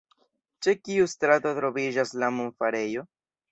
[0.65, 3.09] Ĉe kiu strato troviĝas la monfarejo?